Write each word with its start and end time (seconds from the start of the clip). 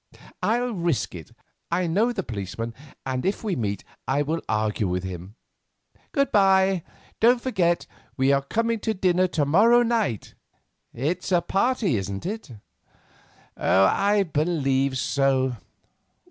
I'll 0.41 0.71
risk 0.71 1.13
it; 1.13 1.31
I 1.71 1.85
know 1.85 2.11
the 2.11 2.23
policeman, 2.23 2.73
and 3.05 3.23
if 3.23 3.43
we 3.43 3.55
meet 3.55 3.83
I 4.07 4.23
will 4.23 4.41
argue 4.49 4.87
with 4.87 5.03
him. 5.03 5.35
Good 6.11 6.31
bye; 6.31 6.83
don't 7.19 7.39
forget 7.39 7.85
we 8.17 8.31
are 8.33 8.41
coming 8.41 8.79
to 8.79 8.95
dinner 8.95 9.27
to 9.27 9.45
morrow 9.45 9.83
night. 9.83 10.33
It's 10.91 11.31
a 11.31 11.39
party, 11.41 11.97
isn't 11.97 12.25
it?" 12.25 12.49
"I 13.55 14.23
believe 14.23 14.97
so." 14.97 15.57